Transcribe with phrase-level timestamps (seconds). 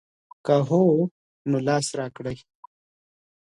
[0.45, 0.81] که هو
[1.49, 2.37] نو لاس راکړئ.